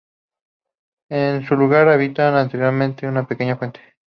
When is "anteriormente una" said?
2.41-3.27